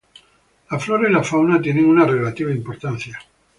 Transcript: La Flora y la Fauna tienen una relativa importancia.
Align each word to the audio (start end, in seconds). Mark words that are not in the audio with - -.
La 0.71 0.79
Flora 0.79 1.07
y 1.07 1.13
la 1.13 1.21
Fauna 1.21 1.61
tienen 1.61 1.85
una 1.85 2.07
relativa 2.07 2.51
importancia. 2.51 3.19